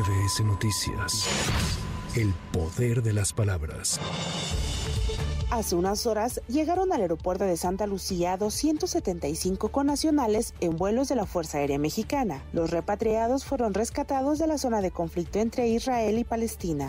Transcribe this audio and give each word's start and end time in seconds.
MBS 0.00 0.44
Noticias. 0.44 1.26
El 2.16 2.32
poder 2.52 3.02
de 3.02 3.12
las 3.12 3.34
palabras. 3.34 4.00
Hace 5.50 5.74
unas 5.74 6.06
horas 6.06 6.40
llegaron 6.48 6.90
al 6.92 7.02
aeropuerto 7.02 7.44
de 7.44 7.58
Santa 7.58 7.86
Lucía 7.86 8.38
275 8.38 9.68
connacionales 9.68 10.54
en 10.60 10.76
vuelos 10.76 11.08
de 11.08 11.16
la 11.16 11.26
Fuerza 11.26 11.58
Aérea 11.58 11.78
Mexicana. 11.78 12.42
Los 12.54 12.70
repatriados 12.70 13.44
fueron 13.44 13.74
rescatados 13.74 14.38
de 14.38 14.46
la 14.46 14.56
zona 14.56 14.80
de 14.80 14.90
conflicto 14.90 15.38
entre 15.38 15.68
Israel 15.68 16.18
y 16.18 16.24
Palestina. 16.24 16.88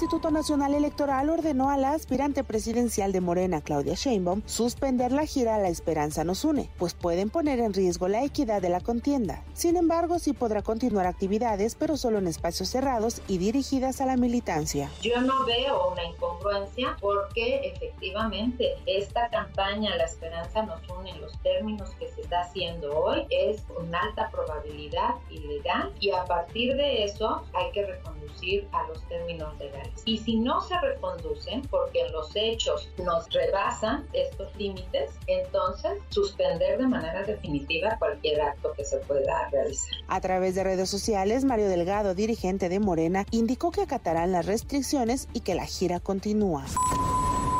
Instituto 0.00 0.30
Nacional 0.30 0.72
Electoral 0.72 1.28
ordenó 1.28 1.68
a 1.68 1.76
la 1.76 1.92
aspirante 1.92 2.42
presidencial 2.42 3.12
de 3.12 3.20
Morena, 3.20 3.60
Claudia 3.60 3.92
Sheinbaum, 3.92 4.40
suspender 4.46 5.12
la 5.12 5.26
gira 5.26 5.58
La 5.58 5.68
Esperanza 5.68 6.24
nos 6.24 6.42
une, 6.42 6.70
pues 6.78 6.94
pueden 6.94 7.28
poner 7.28 7.60
en 7.60 7.74
riesgo 7.74 8.08
la 8.08 8.24
equidad 8.24 8.62
de 8.62 8.70
la 8.70 8.80
contienda. 8.80 9.44
Sin 9.52 9.76
embargo, 9.76 10.18
sí 10.18 10.32
podrá 10.32 10.62
continuar 10.62 11.06
actividades, 11.06 11.74
pero 11.74 11.98
solo 11.98 12.16
en 12.16 12.28
espacios 12.28 12.70
cerrados 12.70 13.20
y 13.28 13.36
dirigidas 13.36 14.00
a 14.00 14.06
la 14.06 14.16
militancia. 14.16 14.88
Yo 15.02 15.20
no 15.20 15.44
veo 15.44 15.90
una 15.92 16.02
incongruencia 16.02 16.96
porque 16.98 17.70
efectivamente 17.74 18.76
esta 18.86 19.28
campaña 19.28 19.94
La 19.96 20.04
Esperanza 20.04 20.62
nos 20.62 20.80
une 20.88 21.10
en 21.10 21.20
los 21.20 21.38
términos 21.42 21.90
que 21.98 22.08
se 22.08 22.22
está 22.22 22.40
haciendo 22.40 22.98
hoy 22.98 23.26
es 23.28 23.60
con 23.64 23.94
alta 23.94 24.30
probabilidad 24.30 25.16
ilegal 25.28 25.92
y 26.00 26.10
a 26.10 26.24
partir 26.24 26.74
de 26.76 27.04
eso 27.04 27.42
hay 27.52 27.70
que 27.72 27.84
reconducir 27.84 28.66
a 28.72 28.88
los 28.88 29.06
términos 29.06 29.58
y 30.04 30.18
si 30.18 30.36
no 30.36 30.60
se 30.60 30.78
reconducen, 30.80 31.62
porque 31.70 32.00
en 32.00 32.12
los 32.12 32.30
hechos 32.34 32.88
nos 33.04 33.28
rebasan 33.30 34.06
estos 34.12 34.54
límites, 34.56 35.12
entonces 35.26 35.98
suspender 36.08 36.78
de 36.78 36.88
manera 36.88 37.22
definitiva 37.24 37.96
cualquier 37.98 38.40
acto 38.40 38.72
que 38.76 38.84
se 38.84 38.98
pueda 38.98 39.48
realizar. 39.50 39.94
A 40.08 40.20
través 40.20 40.54
de 40.54 40.64
redes 40.64 40.88
sociales, 40.88 41.44
Mario 41.44 41.68
Delgado, 41.68 42.14
dirigente 42.14 42.68
de 42.68 42.80
Morena, 42.80 43.26
indicó 43.30 43.70
que 43.70 43.82
acatarán 43.82 44.32
las 44.32 44.46
restricciones 44.46 45.28
y 45.32 45.40
que 45.40 45.54
la 45.54 45.66
gira 45.66 46.00
continúa. 46.00 46.64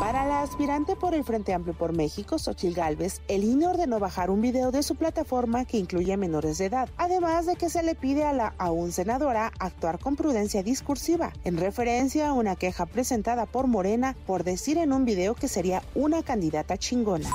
Para 0.00 0.24
la 0.24 0.40
aspirante 0.40 0.96
por 0.96 1.12
el 1.12 1.24
Frente 1.24 1.52
Amplio 1.52 1.74
por 1.74 1.92
México, 1.92 2.38
Xochil 2.38 2.72
Gálvez, 2.72 3.20
el 3.28 3.44
INE 3.44 3.66
ordenó 3.66 3.98
bajar 3.98 4.30
un 4.30 4.40
video 4.40 4.72
de 4.72 4.82
su 4.82 4.96
plataforma 4.96 5.66
que 5.66 5.76
incluye 5.76 6.16
menores 6.16 6.56
de 6.56 6.64
edad, 6.64 6.88
además 6.96 7.44
de 7.44 7.56
que 7.56 7.68
se 7.68 7.82
le 7.82 7.94
pide 7.94 8.24
a 8.24 8.32
la 8.32 8.54
aún 8.56 8.92
senadora 8.92 9.52
actuar 9.58 9.98
con 9.98 10.16
prudencia 10.16 10.62
discursiva, 10.62 11.34
en 11.44 11.58
referencia 11.58 12.30
a 12.30 12.32
una 12.32 12.56
queja 12.56 12.86
presentada 12.86 13.44
por 13.44 13.66
Morena 13.66 14.16
por 14.26 14.42
decir 14.42 14.78
en 14.78 14.94
un 14.94 15.04
video 15.04 15.34
que 15.34 15.48
sería 15.48 15.82
una 15.94 16.22
candidata 16.22 16.78
chingona 16.78 17.28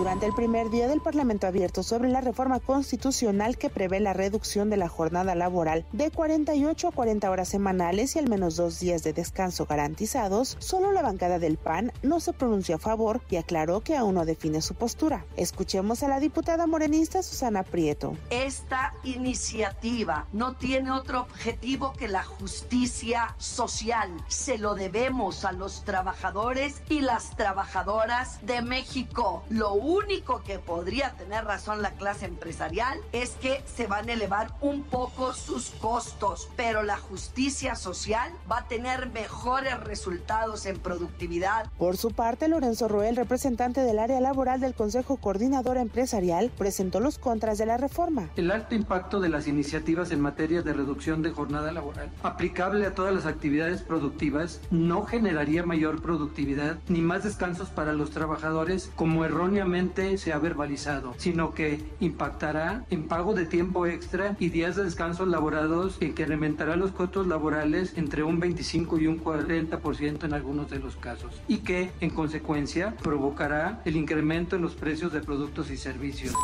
durante 0.00 0.24
el 0.24 0.32
primer 0.32 0.70
día 0.70 0.88
del 0.88 1.02
Parlamento 1.02 1.46
abierto 1.46 1.82
sobre 1.82 2.08
la 2.08 2.22
reforma 2.22 2.58
constitucional 2.58 3.58
que 3.58 3.68
prevé 3.68 4.00
la 4.00 4.14
reducción 4.14 4.70
de 4.70 4.78
la 4.78 4.88
jornada 4.88 5.34
laboral 5.34 5.84
de 5.92 6.10
48 6.10 6.88
a 6.88 6.90
40 6.90 7.30
horas 7.30 7.50
semanales 7.50 8.16
y 8.16 8.18
al 8.18 8.26
menos 8.26 8.56
dos 8.56 8.80
días 8.80 9.02
de 9.02 9.12
descanso 9.12 9.66
garantizados, 9.66 10.56
solo 10.58 10.90
la 10.92 11.02
bancada 11.02 11.38
del 11.38 11.58
PAN 11.58 11.92
no 12.02 12.18
se 12.20 12.32
pronunció 12.32 12.76
a 12.76 12.78
favor 12.78 13.20
y 13.28 13.36
aclaró 13.36 13.82
que 13.82 13.94
aún 13.94 14.14
no 14.14 14.24
define 14.24 14.62
su 14.62 14.74
postura. 14.74 15.26
Escuchemos 15.36 16.02
a 16.02 16.08
la 16.08 16.18
diputada 16.18 16.66
morenista 16.66 17.22
Susana 17.22 17.62
Prieto. 17.62 18.16
Esta 18.30 18.94
iniciativa 19.04 20.26
no 20.32 20.54
tiene 20.54 20.92
otro 20.92 21.20
objetivo 21.20 21.92
que 21.92 22.08
la 22.08 22.22
justicia 22.22 23.34
social. 23.36 24.10
Se 24.28 24.56
lo 24.56 24.74
debemos 24.74 25.44
a 25.44 25.52
los 25.52 25.84
trabajadores 25.84 26.80
y 26.88 27.02
las 27.02 27.36
trabajadoras 27.36 28.38
de 28.46 28.62
México. 28.62 29.42
Lo 29.50 29.74
único 29.90 30.42
que 30.42 30.58
podría 30.58 31.12
tener 31.14 31.44
razón 31.44 31.82
la 31.82 31.92
clase 31.92 32.26
empresarial 32.26 32.98
es 33.12 33.30
que 33.30 33.62
se 33.66 33.86
van 33.86 34.08
a 34.08 34.12
elevar 34.12 34.54
un 34.60 34.82
poco 34.84 35.32
sus 35.32 35.70
costos, 35.70 36.48
pero 36.56 36.82
la 36.82 36.96
justicia 36.96 37.74
social 37.74 38.32
va 38.50 38.58
a 38.58 38.68
tener 38.68 39.10
mejores 39.10 39.78
resultados 39.80 40.66
en 40.66 40.78
productividad. 40.78 41.66
Por 41.76 41.96
su 41.96 42.12
parte, 42.12 42.48
Lorenzo 42.48 42.86
Roel, 42.88 43.16
representante 43.16 43.80
del 43.80 43.98
área 43.98 44.20
laboral 44.20 44.60
del 44.60 44.74
Consejo 44.74 45.16
Coordinador 45.16 45.76
Empresarial, 45.76 46.50
presentó 46.56 47.00
los 47.00 47.18
contras 47.18 47.58
de 47.58 47.66
la 47.66 47.76
reforma. 47.76 48.28
El 48.36 48.50
alto 48.50 48.74
impacto 48.74 49.20
de 49.20 49.28
las 49.28 49.48
iniciativas 49.48 50.12
en 50.12 50.20
materia 50.20 50.62
de 50.62 50.72
reducción 50.72 51.22
de 51.22 51.30
jornada 51.30 51.72
laboral 51.72 52.10
aplicable 52.22 52.86
a 52.86 52.94
todas 52.94 53.14
las 53.14 53.26
actividades 53.26 53.82
productivas 53.82 54.60
no 54.70 55.04
generaría 55.04 55.64
mayor 55.64 56.00
productividad 56.00 56.78
ni 56.88 57.00
más 57.00 57.24
descansos 57.24 57.70
para 57.70 57.92
los 57.92 58.10
trabajadores 58.10 58.90
como 58.94 59.24
erróneamente 59.24 59.69
se 60.16 60.32
ha 60.32 60.38
verbalizado, 60.38 61.14
sino 61.16 61.54
que 61.54 61.80
impactará 62.00 62.84
en 62.90 63.06
pago 63.06 63.34
de 63.34 63.46
tiempo 63.46 63.86
extra 63.86 64.36
y 64.40 64.48
días 64.48 64.74
de 64.74 64.82
descanso 64.82 65.26
laborados 65.26 65.96
que 65.98 66.06
incrementará 66.06 66.74
los 66.74 66.90
costos 66.90 67.28
laborales 67.28 67.92
entre 67.96 68.24
un 68.24 68.40
25 68.40 68.98
y 68.98 69.06
un 69.06 69.22
40% 69.22 70.24
en 70.24 70.34
algunos 70.34 70.70
de 70.70 70.80
los 70.80 70.96
casos 70.96 71.40
y 71.46 71.58
que 71.58 71.92
en 72.00 72.10
consecuencia 72.10 72.96
provocará 73.00 73.80
el 73.84 73.94
incremento 73.94 74.56
en 74.56 74.62
los 74.62 74.74
precios 74.74 75.12
de 75.12 75.20
productos 75.20 75.70
y 75.70 75.76
servicios. 75.76 76.34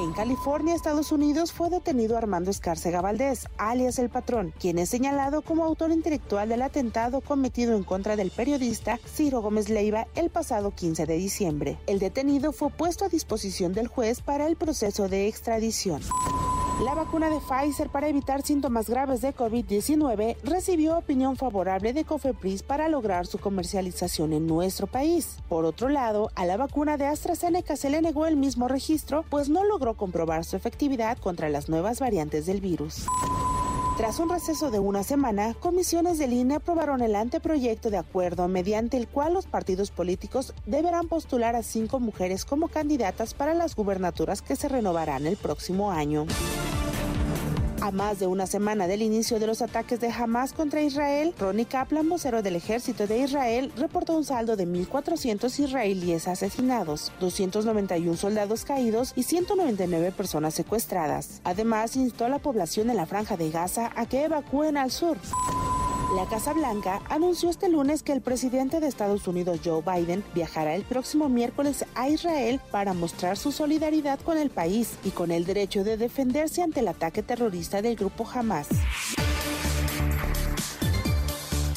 En 0.00 0.12
California, 0.12 0.74
Estados 0.74 1.12
Unidos, 1.12 1.52
fue 1.52 1.70
detenido 1.70 2.16
Armando 2.16 2.50
Escárcega 2.50 3.00
Valdés, 3.00 3.46
alias 3.58 3.98
El 4.00 4.10
Patrón, 4.10 4.52
quien 4.58 4.78
es 4.78 4.88
señalado 4.88 5.42
como 5.42 5.64
autor 5.64 5.92
intelectual 5.92 6.48
del 6.48 6.62
atentado 6.62 7.20
cometido 7.20 7.76
en 7.76 7.84
contra 7.84 8.16
del 8.16 8.32
periodista 8.32 8.98
Ciro 9.06 9.40
Gómez 9.40 9.68
Leiva 9.68 10.08
el 10.16 10.30
pasado 10.30 10.72
15 10.72 11.06
de 11.06 11.16
diciembre. 11.16 11.78
El 11.86 12.00
detenido 12.00 12.43
fue 12.52 12.70
puesto 12.70 13.04
a 13.04 13.08
disposición 13.08 13.72
del 13.72 13.88
juez 13.88 14.20
para 14.20 14.46
el 14.46 14.56
proceso 14.56 15.08
de 15.08 15.28
extradición. 15.28 16.00
La 16.82 16.94
vacuna 16.94 17.30
de 17.30 17.38
Pfizer 17.40 17.88
para 17.88 18.08
evitar 18.08 18.42
síntomas 18.42 18.90
graves 18.90 19.20
de 19.20 19.32
COVID-19 19.32 20.36
recibió 20.42 20.98
opinión 20.98 21.36
favorable 21.36 21.92
de 21.92 22.04
Cofepris 22.04 22.64
para 22.64 22.88
lograr 22.88 23.26
su 23.26 23.38
comercialización 23.38 24.32
en 24.32 24.48
nuestro 24.48 24.88
país. 24.88 25.36
Por 25.48 25.64
otro 25.64 25.88
lado, 25.88 26.30
a 26.34 26.44
la 26.44 26.56
vacuna 26.56 26.96
de 26.96 27.06
AstraZeneca 27.06 27.76
se 27.76 27.90
le 27.90 28.02
negó 28.02 28.26
el 28.26 28.36
mismo 28.36 28.66
registro, 28.66 29.24
pues 29.30 29.48
no 29.48 29.64
logró 29.64 29.96
comprobar 29.96 30.44
su 30.44 30.56
efectividad 30.56 31.16
contra 31.18 31.48
las 31.48 31.68
nuevas 31.68 32.00
variantes 32.00 32.46
del 32.46 32.60
virus. 32.60 33.06
Tras 33.96 34.18
un 34.18 34.28
receso 34.28 34.72
de 34.72 34.80
una 34.80 35.04
semana, 35.04 35.54
comisiones 35.54 36.18
del 36.18 36.32
INE 36.32 36.56
aprobaron 36.56 37.00
el 37.00 37.14
anteproyecto 37.14 37.90
de 37.90 37.96
acuerdo 37.96 38.48
mediante 38.48 38.96
el 38.96 39.06
cual 39.06 39.34
los 39.34 39.46
partidos 39.46 39.92
políticos 39.92 40.52
deberán 40.66 41.06
postular 41.06 41.54
a 41.54 41.62
cinco 41.62 42.00
mujeres 42.00 42.44
como 42.44 42.66
candidatas 42.66 43.34
para 43.34 43.54
las 43.54 43.76
gubernaturas 43.76 44.42
que 44.42 44.56
se 44.56 44.68
renovarán 44.68 45.28
el 45.28 45.36
próximo 45.36 45.92
año. 45.92 46.26
A 47.84 47.90
más 47.90 48.18
de 48.18 48.26
una 48.26 48.46
semana 48.46 48.86
del 48.86 49.02
inicio 49.02 49.38
de 49.38 49.46
los 49.46 49.60
ataques 49.60 50.00
de 50.00 50.08
Hamas 50.08 50.54
contra 50.54 50.80
Israel, 50.80 51.34
Ronnie 51.38 51.66
Kaplan, 51.66 52.08
vocero 52.08 52.40
del 52.40 52.56
ejército 52.56 53.06
de 53.06 53.18
Israel, 53.18 53.70
reportó 53.76 54.16
un 54.16 54.24
saldo 54.24 54.56
de 54.56 54.66
1.400 54.66 55.58
israelíes 55.58 56.26
asesinados, 56.26 57.12
291 57.20 58.16
soldados 58.16 58.64
caídos 58.64 59.12
y 59.16 59.24
199 59.24 60.12
personas 60.12 60.54
secuestradas. 60.54 61.42
Además, 61.44 61.94
instó 61.96 62.24
a 62.24 62.30
la 62.30 62.38
población 62.38 62.88
de 62.88 62.94
la 62.94 63.04
franja 63.04 63.36
de 63.36 63.50
Gaza 63.50 63.92
a 63.94 64.06
que 64.06 64.24
evacúen 64.24 64.78
al 64.78 64.90
sur. 64.90 65.18
La 66.14 66.26
Casa 66.26 66.52
Blanca 66.52 67.02
anunció 67.10 67.50
este 67.50 67.68
lunes 67.68 68.04
que 68.04 68.12
el 68.12 68.20
presidente 68.20 68.78
de 68.78 68.86
Estados 68.86 69.26
Unidos, 69.26 69.58
Joe 69.64 69.82
Biden, 69.82 70.22
viajará 70.32 70.76
el 70.76 70.84
próximo 70.84 71.28
miércoles 71.28 71.84
a 71.96 72.08
Israel 72.08 72.60
para 72.70 72.92
mostrar 72.92 73.36
su 73.36 73.50
solidaridad 73.50 74.20
con 74.20 74.38
el 74.38 74.50
país 74.50 74.96
y 75.02 75.10
con 75.10 75.32
el 75.32 75.44
derecho 75.44 75.82
de 75.82 75.96
defenderse 75.96 76.62
ante 76.62 76.80
el 76.80 76.88
ataque 76.88 77.24
terrorista 77.24 77.82
del 77.82 77.96
grupo 77.96 78.28
Hamas. 78.32 78.68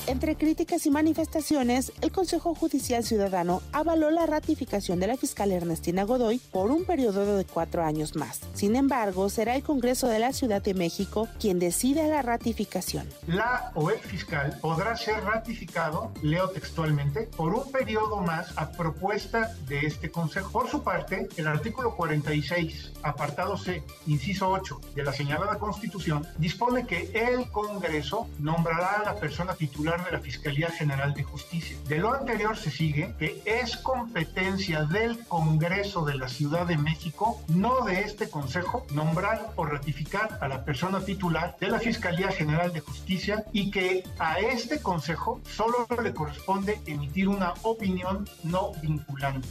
Entre 0.07 0.38
críticas 0.38 0.85
y 0.85 0.90
manifestaciones, 0.90 1.91
el 2.00 2.13
Consejo 2.13 2.56
Judicial 2.56 3.03
Ciudadano 3.03 3.62
avaló 3.73 4.09
la 4.09 4.25
ratificación 4.25 5.01
de 5.01 5.07
la 5.07 5.18
fiscal 5.18 5.51
Ernestina 5.51 6.03
Godoy 6.03 6.40
por 6.40 6.72
un 6.72 6.85
periodo 6.85 7.35
de 7.35 7.44
cuatro 7.44 7.84
años 7.84 8.16
más. 8.16 8.40
Sin 8.53 8.78
embargo, 8.78 9.29
será 9.29 9.57
el 9.57 9.63
Congreso 9.63 10.07
de 10.07 10.19
la 10.19 10.31
Ciudad 10.31 10.62
de 10.62 10.73
México 10.73 11.28
quien 11.41 11.59
decida 11.59 12.08
la 12.08 12.22
ratificación. 12.22 13.05
La 13.28 13.73
o 13.76 13.91
el 13.91 13.99
fiscal 13.99 14.58
podrá 14.61 14.96
ser 14.96 15.22
ratificado, 15.26 16.14
leo 16.22 16.52
textualmente, 16.52 17.23
por 17.35 17.53
un 17.53 17.70
periodo 17.70 18.22
más 18.22 18.58
a 18.58 18.72
propuesta 18.72 19.58
de 19.67 19.79
este 19.79 20.09
Consejo. 20.09 20.52
Por 20.53 20.70
su 20.70 20.84
parte, 20.84 21.28
el 21.35 21.47
artículo 21.47 21.97
46, 21.97 22.93
apartado 23.03 23.58
C, 23.58 23.84
inciso 24.05 24.49
8 24.52 24.79
de 24.96 25.03
la 25.03 25.11
señalada 25.11 25.59
Constitución, 25.59 26.26
dispone 26.37 26.87
que 26.87 27.11
el 27.14 27.52
Congreso 27.52 28.29
nombrará 28.40 29.02
a 29.02 29.03
la 29.03 29.16
persona 29.16 29.53
titular 29.97 30.05
de 30.05 30.11
la 30.11 30.20
Fiscalía 30.20 30.70
General 30.70 31.14
de 31.14 31.23
Justicia. 31.23 31.78
De 31.88 31.97
lo 31.97 32.14
anterior 32.14 32.58
se 32.58 32.72
sigue 32.72 33.14
que 33.17 33.41
es 33.46 33.78
competencia 33.78 34.84
del 34.84 35.26
Congreso 35.28 36.05
de 36.05 36.16
la 36.16 36.28
Ciudad 36.28 36.66
de 36.66 36.78
México, 36.78 37.41
no 37.47 37.82
de 37.85 38.02
este 38.02 38.29
Consejo, 38.29 38.85
nombrar 38.91 39.52
o 39.55 39.66
ratificar 39.66 40.38
a 40.41 40.47
la 40.47 40.64
persona 40.64 41.03
titular 41.03 41.55
de 41.59 41.67
la 41.67 41.79
Fiscalía 41.79 42.32
General 42.32 42.72
de 42.73 42.82
Justicia 42.82 43.46
y 43.53 43.72
que 43.72 44.03
a 44.20 44.40
este 44.40 44.82
Consejo 44.82 45.40
solo 45.49 45.88
le 46.02 46.14
corresponde 46.14 46.79
emitir 46.85 47.28
una 47.28 47.53
opinión 47.64 48.28
no 48.44 48.72
vinculante. 48.82 49.47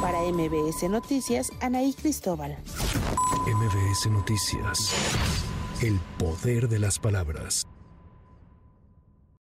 Para 0.00 0.20
MBS 0.20 0.88
Noticias, 0.88 1.50
Anaí 1.60 1.92
Cristóbal. 1.92 2.56
MBS 3.46 4.10
Noticias. 4.10 4.94
El 5.82 5.98
poder 6.18 6.68
de 6.68 6.78
las 6.78 6.98
palabras. 6.98 7.66